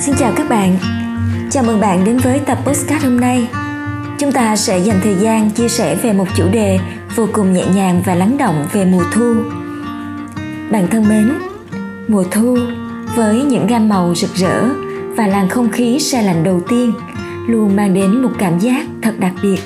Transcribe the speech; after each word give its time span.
Xin 0.00 0.14
chào 0.18 0.32
các 0.36 0.48
bạn. 0.48 0.76
Chào 1.50 1.64
mừng 1.64 1.80
bạn 1.80 2.04
đến 2.04 2.16
với 2.16 2.38
tập 2.38 2.58
podcast 2.64 3.04
hôm 3.04 3.20
nay. 3.20 3.48
Chúng 4.18 4.32
ta 4.32 4.56
sẽ 4.56 4.78
dành 4.78 5.00
thời 5.02 5.14
gian 5.14 5.50
chia 5.50 5.68
sẻ 5.68 5.94
về 5.94 6.12
một 6.12 6.24
chủ 6.36 6.44
đề 6.52 6.78
vô 7.16 7.28
cùng 7.32 7.52
nhẹ 7.52 7.64
nhàng 7.74 8.02
và 8.06 8.14
lắng 8.14 8.36
động 8.38 8.66
về 8.72 8.84
mùa 8.84 9.04
thu. 9.12 9.34
Bạn 10.70 10.86
thân 10.90 11.08
mến, 11.08 11.32
mùa 12.08 12.24
thu 12.30 12.58
với 13.14 13.42
những 13.42 13.66
gam 13.66 13.88
màu 13.88 14.14
rực 14.14 14.34
rỡ 14.34 14.68
và 15.16 15.26
làn 15.26 15.48
không 15.48 15.70
khí 15.70 15.98
se 16.00 16.22
lạnh 16.22 16.44
đầu 16.44 16.60
tiên 16.68 16.92
luôn 17.48 17.76
mang 17.76 17.94
đến 17.94 18.22
một 18.22 18.32
cảm 18.38 18.58
giác 18.58 18.86
thật 19.02 19.14
đặc 19.18 19.32
biệt. 19.42 19.60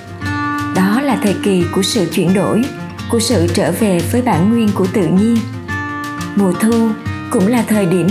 Đó 0.76 1.00
là 1.00 1.18
thời 1.22 1.34
kỳ 1.42 1.64
của 1.74 1.82
sự 1.82 2.06
chuyển 2.12 2.34
đổi, 2.34 2.64
của 3.10 3.20
sự 3.20 3.46
trở 3.54 3.72
về 3.80 4.00
với 4.12 4.22
bản 4.22 4.50
nguyên 4.50 4.68
của 4.74 4.86
tự 4.92 5.06
nhiên. 5.06 5.36
Mùa 6.36 6.52
thu 6.52 6.88
cũng 7.30 7.46
là 7.46 7.64
thời 7.68 7.86
điểm 7.86 8.08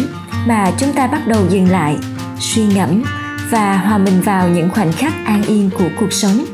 mà 0.47 0.71
chúng 0.77 0.93
ta 0.93 1.07
bắt 1.07 1.27
đầu 1.27 1.45
dừng 1.49 1.69
lại 1.69 1.97
suy 2.39 2.66
ngẫm 2.66 3.03
và 3.49 3.77
hòa 3.77 3.97
mình 3.97 4.21
vào 4.21 4.49
những 4.49 4.70
khoảnh 4.70 4.91
khắc 4.91 5.13
an 5.25 5.43
yên 5.43 5.70
của 5.77 5.89
cuộc 5.99 6.13
sống. 6.13 6.45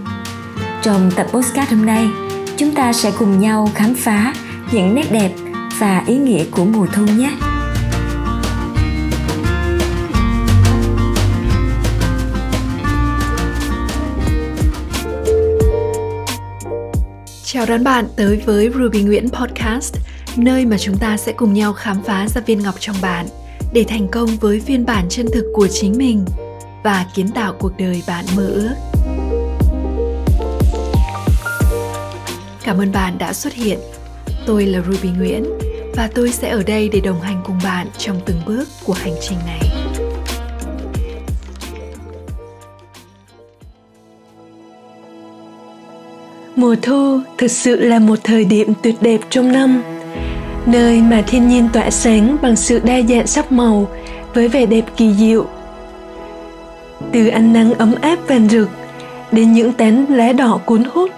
Trong 0.81 1.11
tập 1.15 1.27
postcard 1.31 1.71
hôm 1.71 1.85
nay 1.85 2.07
chúng 2.57 2.75
ta 2.75 2.93
sẽ 2.93 3.11
cùng 3.19 3.39
nhau 3.39 3.69
khám 3.75 3.95
phá 3.95 4.33
những 4.71 4.95
nét 4.95 5.11
đẹp 5.11 5.31
và 5.79 6.03
ý 6.07 6.17
nghĩa 6.17 6.45
của 6.51 6.65
mùa 6.65 6.87
thu 6.93 7.05
nhé. 7.05 7.31
Chào 17.43 17.65
đón 17.65 17.83
bạn 17.83 18.05
tới 18.15 18.41
với 18.45 18.69
Ruby 18.75 19.03
Nguyễn 19.03 19.29
Podcast, 19.29 19.95
nơi 20.37 20.65
mà 20.65 20.77
chúng 20.77 20.97
ta 20.97 21.17
sẽ 21.17 21.31
cùng 21.31 21.53
nhau 21.53 21.73
khám 21.73 22.03
phá 22.03 22.27
ra 22.27 22.41
viên 22.41 22.59
ngọc 22.59 22.75
trong 22.79 22.95
bạn– 23.01 23.25
để 23.75 23.83
thành 23.87 24.07
công 24.11 24.29
với 24.41 24.59
phiên 24.59 24.85
bản 24.85 25.05
chân 25.09 25.25
thực 25.33 25.51
của 25.53 25.67
chính 25.67 25.97
mình 25.97 26.25
và 26.83 27.05
kiến 27.15 27.27
tạo 27.35 27.53
cuộc 27.59 27.71
đời 27.77 28.03
bạn 28.07 28.25
mơ 28.35 28.47
ước. 28.47 28.75
Cảm 32.63 32.77
ơn 32.77 32.91
bạn 32.91 33.17
đã 33.17 33.33
xuất 33.33 33.53
hiện. 33.53 33.79
Tôi 34.45 34.65
là 34.65 34.81
Ruby 34.81 35.09
Nguyễn 35.09 35.45
và 35.95 36.09
tôi 36.15 36.31
sẽ 36.31 36.49
ở 36.49 36.63
đây 36.63 36.89
để 36.89 36.99
đồng 36.99 37.21
hành 37.21 37.41
cùng 37.45 37.59
bạn 37.63 37.87
trong 37.97 38.19
từng 38.25 38.41
bước 38.45 38.67
của 38.85 38.93
hành 38.93 39.13
trình 39.21 39.37
này. 39.45 39.61
Mùa 46.55 46.75
thu 46.81 47.19
thực 47.37 47.51
sự 47.51 47.79
là 47.79 47.99
một 47.99 48.19
thời 48.23 48.45
điểm 48.45 48.73
tuyệt 48.83 48.95
đẹp 49.01 49.19
trong 49.29 49.51
năm 49.51 49.94
nơi 50.65 51.01
mà 51.01 51.23
thiên 51.27 51.47
nhiên 51.47 51.69
tỏa 51.73 51.89
sáng 51.89 52.37
bằng 52.41 52.55
sự 52.55 52.79
đa 52.83 53.01
dạng 53.01 53.27
sắc 53.27 53.51
màu 53.51 53.87
với 54.33 54.47
vẻ 54.47 54.65
đẹp 54.65 54.85
kỳ 54.97 55.13
diệu. 55.13 55.45
Từ 57.11 57.27
ánh 57.27 57.53
nắng 57.53 57.73
ấm 57.73 57.93
áp 58.01 58.19
vàng 58.27 58.49
rực 58.49 58.69
đến 59.31 59.53
những 59.53 59.71
tán 59.73 60.05
lá 60.09 60.33
đỏ 60.33 60.59
cuốn 60.65 60.83
hút, 60.83 61.11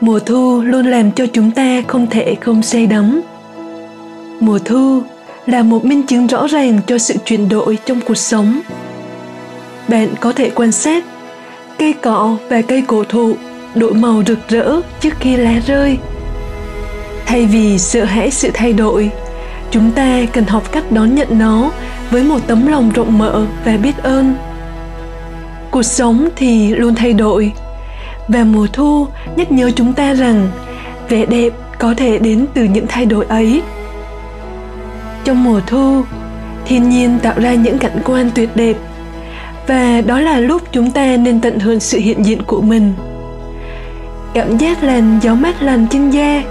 mùa 0.00 0.18
thu 0.18 0.62
luôn 0.62 0.86
làm 0.86 1.12
cho 1.12 1.26
chúng 1.32 1.50
ta 1.50 1.82
không 1.86 2.06
thể 2.10 2.34
không 2.40 2.62
say 2.62 2.86
đắm. 2.86 3.20
Mùa 4.40 4.58
thu 4.58 5.02
là 5.46 5.62
một 5.62 5.84
minh 5.84 6.02
chứng 6.02 6.26
rõ 6.26 6.46
ràng 6.46 6.80
cho 6.86 6.98
sự 6.98 7.14
chuyển 7.24 7.48
đổi 7.48 7.78
trong 7.84 8.00
cuộc 8.00 8.18
sống. 8.18 8.60
Bạn 9.88 10.08
có 10.20 10.32
thể 10.32 10.50
quan 10.50 10.72
sát 10.72 11.04
cây 11.78 11.92
cọ 11.92 12.36
và 12.48 12.62
cây 12.62 12.82
cổ 12.86 13.04
thụ 13.04 13.36
đổi 13.74 13.94
màu 13.94 14.22
rực 14.26 14.48
rỡ 14.48 14.80
trước 15.00 15.14
khi 15.20 15.36
lá 15.36 15.60
rơi– 15.66 15.98
thay 17.26 17.46
vì 17.46 17.78
sợ 17.78 18.04
hãi 18.04 18.30
sự 18.30 18.50
thay 18.54 18.72
đổi, 18.72 19.10
chúng 19.70 19.90
ta 19.90 20.18
cần 20.32 20.44
học 20.44 20.72
cách 20.72 20.92
đón 20.92 21.14
nhận 21.14 21.38
nó 21.38 21.70
với 22.10 22.22
một 22.22 22.38
tấm 22.46 22.66
lòng 22.66 22.90
rộng 22.94 23.18
mở 23.18 23.46
và 23.64 23.76
biết 23.76 24.02
ơn. 24.02 24.34
Cuộc 25.70 25.82
sống 25.82 26.28
thì 26.36 26.74
luôn 26.74 26.94
thay 26.94 27.12
đổi, 27.12 27.52
và 28.28 28.44
mùa 28.44 28.66
thu 28.72 29.06
nhắc 29.36 29.52
nhớ 29.52 29.70
chúng 29.76 29.92
ta 29.92 30.14
rằng 30.14 30.48
vẻ 31.08 31.26
đẹp 31.26 31.50
có 31.78 31.94
thể 31.96 32.18
đến 32.18 32.46
từ 32.54 32.64
những 32.64 32.86
thay 32.88 33.06
đổi 33.06 33.24
ấy. 33.28 33.62
Trong 35.24 35.44
mùa 35.44 35.60
thu, 35.66 36.02
thiên 36.64 36.88
nhiên 36.88 37.18
tạo 37.22 37.34
ra 37.36 37.54
những 37.54 37.78
cảnh 37.78 37.98
quan 38.04 38.30
tuyệt 38.34 38.56
đẹp, 38.56 38.76
và 39.66 40.00
đó 40.06 40.20
là 40.20 40.40
lúc 40.40 40.62
chúng 40.72 40.90
ta 40.90 41.16
nên 41.16 41.40
tận 41.40 41.58
hưởng 41.58 41.80
sự 41.80 41.98
hiện 41.98 42.24
diện 42.24 42.42
của 42.42 42.60
mình. 42.60 42.92
Cảm 44.34 44.58
giác 44.58 44.82
làn 44.82 45.18
gió 45.22 45.34
mát 45.34 45.62
lành 45.62 45.86
trên 45.90 46.10
da 46.10 46.42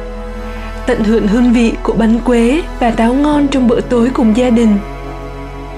tận 0.91 1.03
hưởng 1.03 1.27
hương 1.27 1.53
vị 1.53 1.73
của 1.83 1.93
bánh 1.93 2.19
quế 2.19 2.61
và 2.79 2.91
táo 2.91 3.13
ngon 3.13 3.47
trong 3.47 3.67
bữa 3.67 3.81
tối 3.81 4.09
cùng 4.13 4.37
gia 4.37 4.49
đình. 4.49 4.77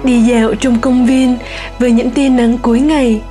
Đi 0.03 0.21
dạo 0.21 0.55
trong 0.55 0.79
công 0.79 1.05
viên 1.05 1.37
với 1.79 1.91
những 1.91 2.11
tia 2.11 2.29
nắng 2.29 2.57
cuối 2.57 2.79
ngày, 2.79 3.21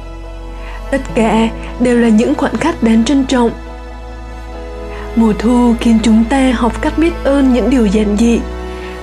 tất 0.91 1.01
cả 1.15 1.49
đều 1.81 1.99
là 1.99 2.09
những 2.09 2.35
khoảnh 2.35 2.57
khắc 2.57 2.83
đáng 2.83 3.05
trân 3.05 3.25
trọng. 3.25 3.51
Mùa 5.17 5.33
thu 5.39 5.75
khiến 5.81 5.99
chúng 6.03 6.25
ta 6.25 6.53
học 6.55 6.83
cách 6.83 6.99
biết 6.99 7.13
ơn 7.25 7.53
những 7.53 7.71
điều 7.71 7.87
giản 7.87 8.17
dị, 8.19 8.41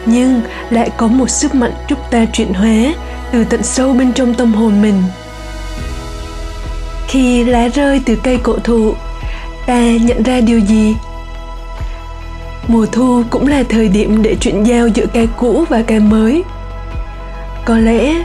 nhưng 0.05 0.41
lại 0.69 0.89
có 0.97 1.07
một 1.07 1.29
sức 1.29 1.55
mạnh 1.55 1.73
giúp 1.89 1.99
ta 2.11 2.25
chuyển 2.25 2.53
hóa 2.53 2.93
từ 3.31 3.43
tận 3.43 3.63
sâu 3.63 3.93
bên 3.93 4.13
trong 4.13 4.33
tâm 4.33 4.53
hồn 4.53 4.81
mình. 4.81 5.03
Khi 7.07 7.43
lá 7.43 7.67
rơi 7.67 8.01
từ 8.05 8.15
cây 8.23 8.39
cổ 8.43 8.55
thụ, 8.63 8.93
ta 9.67 9.81
nhận 9.81 10.23
ra 10.23 10.41
điều 10.41 10.59
gì? 10.59 10.95
Mùa 12.69 12.85
thu 12.85 13.23
cũng 13.29 13.47
là 13.47 13.63
thời 13.69 13.87
điểm 13.87 14.21
để 14.21 14.35
chuyển 14.35 14.63
giao 14.63 14.87
giữa 14.87 15.05
cái 15.05 15.27
cũ 15.37 15.65
và 15.69 15.81
cái 15.81 15.99
mới. 15.99 16.43
Có 17.65 17.77
lẽ 17.77 18.23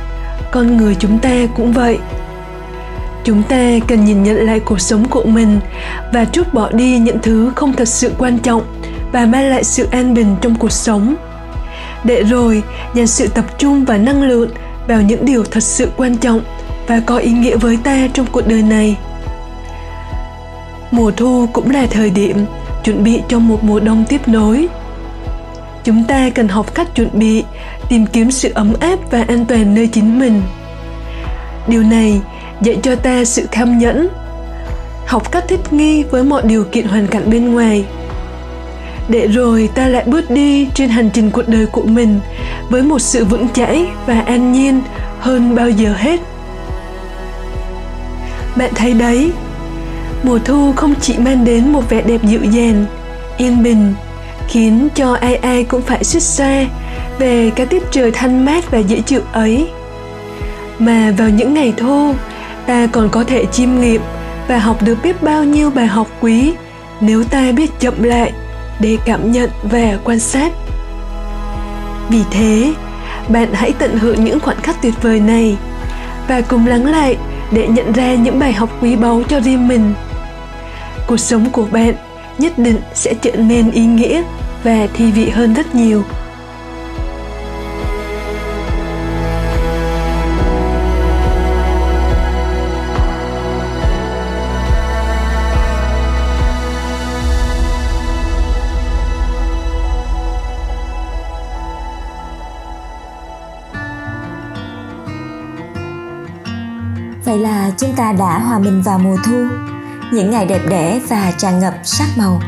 con 0.53 0.77
người 0.77 0.95
chúng 0.95 1.19
ta 1.19 1.31
cũng 1.57 1.73
vậy. 1.73 1.99
Chúng 3.25 3.43
ta 3.43 3.71
cần 3.89 4.05
nhìn 4.05 4.23
nhận 4.23 4.37
lại 4.37 4.61
cuộc 4.61 4.81
sống 4.81 5.09
của 5.09 5.25
mình 5.25 5.61
và 6.13 6.25
trút 6.25 6.55
bỏ 6.55 6.71
đi 6.73 6.99
những 6.99 7.19
thứ 7.23 7.53
không 7.57 7.73
thật 7.73 7.89
sự 7.89 8.13
quan 8.19 8.39
trọng 8.39 8.63
và 9.13 9.27
mang 9.27 9.51
lại 9.51 9.65
sự 9.65 9.89
an 9.91 10.15
bình 10.15 10.37
trong 10.41 10.55
cuộc 10.55 10.73
sống. 10.73 11.15
Để 12.05 12.23
rồi 12.23 12.63
dành 12.95 13.07
sự 13.07 13.29
tập 13.29 13.45
trung 13.59 13.85
và 13.85 13.97
năng 13.97 14.23
lượng 14.23 14.51
vào 14.89 15.03
những 15.03 15.25
điều 15.25 15.45
thật 15.45 15.63
sự 15.63 15.89
quan 15.97 16.17
trọng 16.17 16.41
và 16.87 17.01
có 17.07 17.17
ý 17.17 17.31
nghĩa 17.31 17.57
với 17.57 17.79
ta 17.85 18.09
trong 18.13 18.27
cuộc 18.33 18.47
đời 18.47 18.63
này. 18.63 18.97
Mùa 20.91 21.11
thu 21.11 21.47
cũng 21.53 21.71
là 21.71 21.87
thời 21.91 22.11
điểm 22.11 22.45
chuẩn 22.85 23.05
bị 23.05 23.23
cho 23.29 23.39
một 23.39 23.65
mùa 23.65 23.81
đông 23.81 24.05
tiếp 24.09 24.29
nối. 24.29 24.69
Chúng 25.85 26.05
ta 26.05 26.31
cần 26.31 26.49
học 26.49 26.75
cách 26.75 26.95
chuẩn 26.95 27.09
bị, 27.13 27.45
tìm 27.89 28.07
kiếm 28.07 28.31
sự 28.31 28.53
ấm 28.55 28.73
áp 28.81 28.99
và 29.11 29.25
an 29.29 29.45
toàn 29.45 29.75
nơi 29.75 29.87
chính 29.87 30.19
mình. 30.19 30.43
Điều 31.69 31.83
này 31.83 32.21
dạy 32.61 32.79
cho 32.83 32.95
ta 32.95 33.25
sự 33.25 33.47
kham 33.53 33.79
nhẫn, 33.79 34.09
học 35.07 35.33
cách 35.33 35.45
thích 35.49 35.73
nghi 35.73 36.03
với 36.03 36.25
mọi 36.25 36.43
điều 36.45 36.65
kiện 36.65 36.87
hoàn 36.87 37.07
cảnh 37.07 37.31
bên 37.31 37.53
ngoài. 37.53 37.85
Để 39.09 39.27
rồi 39.27 39.69
ta 39.75 39.89
lại 39.89 40.05
bước 40.07 40.31
đi 40.31 40.69
trên 40.75 40.89
hành 40.89 41.11
trình 41.11 41.31
cuộc 41.31 41.49
đời 41.49 41.67
của 41.67 41.83
mình 41.83 42.21
với 42.71 42.83
một 42.83 42.99
sự 42.99 43.25
vững 43.25 43.49
chãi 43.49 43.87
và 44.07 44.21
an 44.21 44.53
nhiên 44.53 44.83
hơn 45.21 45.55
bao 45.55 45.71
giờ 45.71 45.95
hết. 45.97 46.21
Bạn 48.57 48.71
thấy 48.75 48.93
đấy 48.93 49.33
mùa 50.25 50.39
thu 50.45 50.73
không 50.77 50.95
chỉ 51.01 51.19
mang 51.19 51.45
đến 51.45 51.73
một 51.73 51.91
vẻ 51.91 52.03
đẹp 52.03 52.23
dịu 52.23 52.45
dàng, 52.45 52.87
yên 53.37 53.63
bình, 53.63 53.95
khiến 54.49 54.89
cho 54.95 55.15
ai 55.15 55.37
ai 55.37 55.65
cũng 55.65 55.83
phải 55.83 56.05
suýt 56.05 56.23
xoa 56.23 56.65
về 57.19 57.51
cái 57.57 57.67
tiết 57.67 57.83
trời 57.91 58.11
thanh 58.11 58.45
mát 58.45 58.71
và 58.71 58.79
dễ 58.79 59.01
chịu 59.01 59.21
ấy. 59.33 59.69
Mà 60.79 61.13
vào 61.19 61.29
những 61.29 61.55
ngày 61.55 61.73
thu, 61.77 62.15
ta 62.67 62.87
còn 62.87 63.09
có 63.09 63.25
thể 63.25 63.45
chiêm 63.53 63.81
nghiệm 63.81 64.01
và 64.49 64.59
học 64.59 64.83
được 64.83 64.99
biết 65.03 65.23
bao 65.23 65.45
nhiêu 65.45 65.71
bài 65.71 65.87
học 65.87 66.07
quý 66.21 66.53
nếu 67.01 67.25
ta 67.25 67.53
biết 67.53 67.71
chậm 67.81 68.03
lại 68.03 68.33
để 68.81 68.99
cảm 69.05 69.33
nhận 69.33 69.51
và 69.63 69.99
quan 70.05 70.19
sát. 70.19 70.53
Vì 72.09 72.21
thế, 72.31 72.73
bạn 73.29 73.49
hãy 73.53 73.73
tận 73.79 73.99
hưởng 73.99 74.25
những 74.25 74.41
khoảnh 74.41 74.61
khắc 74.63 74.83
tuyệt 74.83 74.95
vời 75.03 75.21
này 75.21 75.57
và 76.29 76.41
cùng 76.41 76.67
lắng 76.67 76.87
lại 76.87 77.17
để 77.53 77.69
nhận 77.69 77.93
ra 77.93 78.15
những 78.15 78.39
bài 78.39 78.53
học 78.53 78.71
quý 78.81 78.97
báu 78.97 79.23
cho 79.29 79.41
riêng 79.41 79.69
mình 79.69 79.95
cuộc 81.07 81.17
sống 81.17 81.51
của 81.53 81.67
bạn 81.71 81.95
nhất 82.39 82.59
định 82.59 82.81
sẽ 82.95 83.15
trở 83.15 83.37
nên 83.37 83.71
ý 83.71 83.87
nghĩa 83.87 84.23
và 84.63 84.87
thi 84.95 85.13
vị 85.13 85.29
hơn 85.29 85.55
rất 85.55 85.75
nhiều. 85.75 86.03
Vậy 107.25 107.39
là 107.39 107.71
chúng 107.79 107.93
ta 107.97 108.13
đã 108.13 108.39
hòa 108.39 108.59
mình 108.59 108.83
vào 108.83 108.99
mùa 108.99 109.17
thu 109.27 109.47
những 110.15 110.31
ngày 110.31 110.47
đẹp 110.47 110.63
đẽ 110.69 111.01
và 111.09 111.33
tràn 111.39 111.61
ngập 111.61 111.75
sắc 111.85 112.09
màu. 112.17 112.41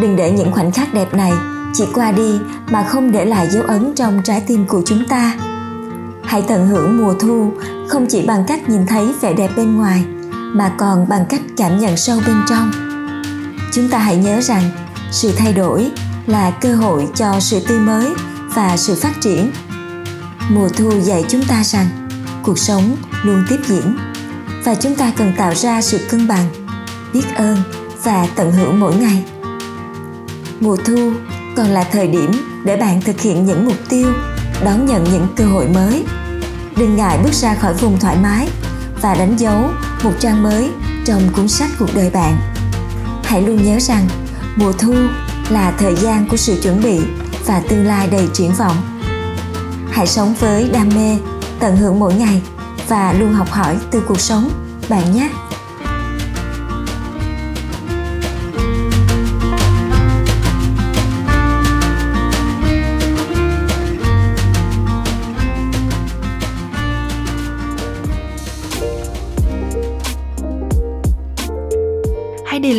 Đừng 0.00 0.16
để 0.16 0.32
những 0.32 0.52
khoảnh 0.52 0.72
khắc 0.72 0.94
đẹp 0.94 1.14
này 1.14 1.32
chỉ 1.74 1.84
qua 1.94 2.12
đi 2.12 2.38
mà 2.70 2.84
không 2.84 3.12
để 3.12 3.24
lại 3.24 3.48
dấu 3.50 3.62
ấn 3.62 3.92
trong 3.96 4.20
trái 4.24 4.42
tim 4.46 4.66
của 4.66 4.82
chúng 4.86 5.04
ta. 5.08 5.34
Hãy 6.24 6.42
tận 6.48 6.66
hưởng 6.66 6.98
mùa 6.98 7.14
thu 7.14 7.52
không 7.88 8.06
chỉ 8.06 8.26
bằng 8.26 8.44
cách 8.48 8.68
nhìn 8.68 8.86
thấy 8.86 9.14
vẻ 9.20 9.32
đẹp 9.32 9.50
bên 9.56 9.76
ngoài, 9.76 10.04
mà 10.32 10.72
còn 10.78 11.08
bằng 11.08 11.24
cách 11.28 11.40
cảm 11.56 11.80
nhận 11.80 11.96
sâu 11.96 12.20
bên 12.26 12.36
trong. 12.48 12.70
Chúng 13.72 13.88
ta 13.88 13.98
hãy 13.98 14.16
nhớ 14.16 14.40
rằng, 14.40 14.62
sự 15.10 15.32
thay 15.36 15.52
đổi 15.52 15.90
là 16.26 16.50
cơ 16.50 16.74
hội 16.74 17.08
cho 17.14 17.40
sự 17.40 17.60
tươi 17.68 17.78
mới 17.78 18.14
và 18.54 18.76
sự 18.76 18.94
phát 18.94 19.20
triển. 19.20 19.52
Mùa 20.48 20.68
thu 20.68 20.90
dạy 21.00 21.24
chúng 21.28 21.44
ta 21.44 21.64
rằng, 21.64 21.86
cuộc 22.42 22.58
sống 22.58 22.96
luôn 23.22 23.44
tiếp 23.48 23.58
diễn 23.66 23.96
và 24.64 24.74
chúng 24.74 24.94
ta 24.94 25.12
cần 25.16 25.32
tạo 25.38 25.54
ra 25.54 25.82
sự 25.82 25.98
cân 26.10 26.28
bằng 26.28 26.61
biết 27.12 27.24
ơn 27.34 27.56
và 28.02 28.26
tận 28.36 28.52
hưởng 28.52 28.80
mỗi 28.80 28.96
ngày. 28.96 29.24
Mùa 30.60 30.76
thu 30.76 31.12
còn 31.56 31.66
là 31.66 31.84
thời 31.84 32.06
điểm 32.06 32.30
để 32.64 32.76
bạn 32.76 33.00
thực 33.00 33.20
hiện 33.20 33.46
những 33.46 33.64
mục 33.64 33.76
tiêu, 33.88 34.12
đón 34.64 34.86
nhận 34.86 35.04
những 35.04 35.26
cơ 35.36 35.44
hội 35.44 35.68
mới. 35.68 36.04
Đừng 36.76 36.96
ngại 36.96 37.18
bước 37.24 37.32
ra 37.32 37.54
khỏi 37.54 37.74
vùng 37.74 37.98
thoải 37.98 38.16
mái 38.16 38.48
và 39.02 39.14
đánh 39.14 39.36
dấu 39.36 39.70
một 40.04 40.12
trang 40.20 40.42
mới 40.42 40.70
trong 41.04 41.22
cuốn 41.32 41.48
sách 41.48 41.70
cuộc 41.78 41.94
đời 41.94 42.10
bạn. 42.10 42.36
Hãy 43.24 43.42
luôn 43.42 43.64
nhớ 43.64 43.78
rằng, 43.80 44.08
mùa 44.56 44.72
thu 44.72 44.94
là 45.50 45.72
thời 45.78 45.96
gian 45.96 46.28
của 46.28 46.36
sự 46.36 46.60
chuẩn 46.62 46.82
bị 46.82 47.00
và 47.46 47.62
tương 47.68 47.86
lai 47.86 48.08
đầy 48.10 48.28
triển 48.32 48.52
vọng. 48.52 48.76
Hãy 49.90 50.06
sống 50.06 50.34
với 50.40 50.70
đam 50.72 50.88
mê, 50.88 51.18
tận 51.60 51.76
hưởng 51.76 51.98
mỗi 51.98 52.14
ngày 52.14 52.42
và 52.88 53.12
luôn 53.12 53.32
học 53.32 53.50
hỏi 53.50 53.76
từ 53.90 54.00
cuộc 54.00 54.20
sống 54.20 54.50
bạn 54.88 55.12
nhé. 55.14 55.30